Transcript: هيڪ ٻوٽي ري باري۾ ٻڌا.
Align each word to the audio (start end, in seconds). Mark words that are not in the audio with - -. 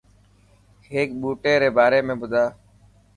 هيڪ 0.91 1.09
ٻوٽي 1.21 1.53
ري 1.61 1.69
باري۾ 1.77 1.99
ٻڌا. 2.21 2.43